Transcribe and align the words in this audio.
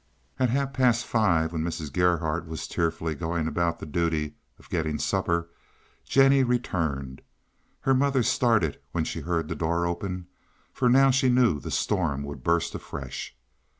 At 0.39 0.49
half 0.49 0.73
past 0.73 1.05
five, 1.05 1.53
when 1.53 1.61
Mrs. 1.63 1.93
Gerhardt 1.93 2.47
was 2.47 2.67
tearfully 2.67 3.13
going 3.13 3.47
about 3.47 3.77
the 3.77 3.85
duty 3.85 4.33
of 4.57 4.67
getting 4.71 4.97
supper, 4.97 5.51
Jennie 6.05 6.41
returned. 6.43 7.21
Her 7.81 7.93
mother 7.93 8.23
started 8.23 8.79
when 8.93 9.03
she 9.03 9.19
heard 9.19 9.47
the 9.47 9.53
door 9.53 9.85
open, 9.85 10.25
for 10.73 10.89
now 10.89 11.11
she 11.11 11.29
knew 11.29 11.59
the 11.59 11.69
storm 11.69 12.23
would 12.23 12.43
burst 12.43 12.73
afresh. 12.73 13.37